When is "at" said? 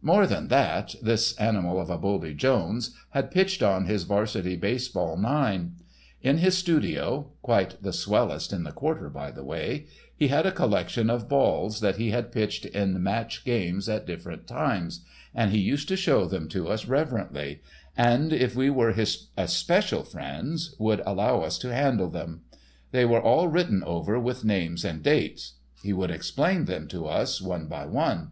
13.88-14.06